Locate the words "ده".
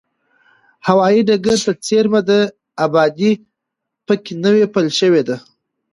2.29-2.39, 5.27-5.37